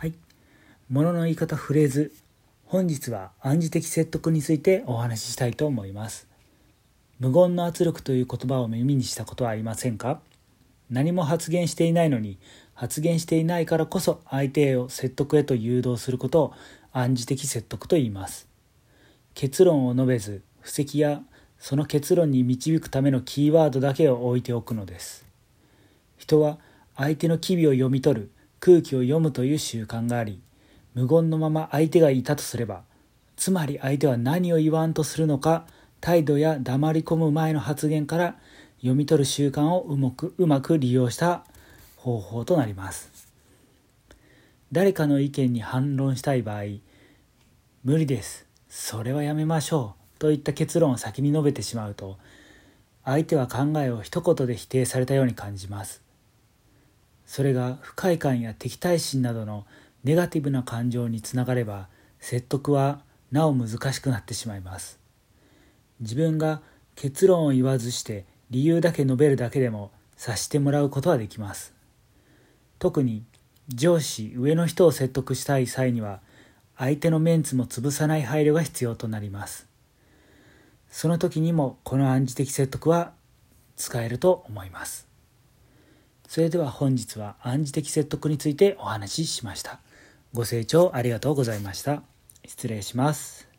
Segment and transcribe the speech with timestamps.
[0.00, 0.14] はい。
[0.88, 2.10] ものの言い方フレーズ。
[2.64, 6.26] 本日は暗示的説得についてお話ししたいと思います。
[7.18, 10.22] 無言の圧力という言葉を耳にしたことはありませんか？
[10.88, 12.38] 何も発言していないのに
[12.72, 16.54] 発言していないからこそ相手を説得へと誘導することを
[16.94, 18.48] 暗示的説得と言います。
[19.34, 21.20] 結論を述べず布石や
[21.58, 25.26] その結論に導くためのキーワードだけを置いておくのです。
[26.16, 26.56] 人は
[26.96, 28.30] 相手の機微を読み取る
[28.60, 30.40] 空気を読むという習慣があり
[30.94, 32.82] 無言のまま相手がいたとすれば
[33.36, 35.66] つまり相手は何を言わんとするのか
[36.00, 38.36] 態度や黙り込む前の発言から
[38.78, 41.44] 読み取る習慣をうまくうまく利用した
[41.96, 43.28] 方法となります。
[44.72, 46.62] 誰かの意見に反論したい場合
[47.84, 48.46] 無理です。
[48.68, 52.18] それはやめましょうといった結論を先に述べてしまうと
[53.04, 56.02] 相手は考えを一言で否定されたように感じます。
[57.30, 59.64] それが不快感や敵対心などの
[60.02, 61.86] ネガティブな感情につながれば
[62.18, 64.98] 説得はなお難しくなってしまいます。
[66.00, 66.60] 自分が
[66.96, 71.72] 結論を言わずして理由だけ述べるだけでも察してもらうことはできます。
[72.80, 73.22] 特に
[73.68, 76.22] 上司上の人を説得したい際には
[76.76, 79.68] 相手のメンツも潰さない配慮が必要となります。
[80.90, 83.12] その時にもこの暗示的説得は
[83.76, 85.09] 使えると思います。
[86.30, 89.80] それでは本日は暗示的説得についてお話ししました。
[90.32, 92.04] ご清聴ありがとうございました。
[92.46, 93.49] 失礼します。